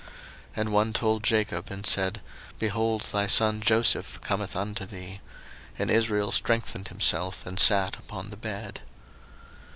01:048:002 0.01 0.09
And 0.55 0.71
one 0.73 0.93
told 0.93 1.23
Jacob, 1.23 1.69
and 1.69 1.85
said, 1.85 2.21
Behold, 2.57 3.01
thy 3.13 3.27
son 3.27 3.61
Joseph 3.61 4.19
cometh 4.21 4.55
unto 4.55 4.83
thee: 4.87 5.21
and 5.77 5.91
Israel 5.91 6.31
strengthened 6.31 6.87
himself, 6.87 7.45
and 7.45 7.59
sat 7.59 7.97
upon 7.97 8.31
the 8.31 8.35
bed. 8.37 8.81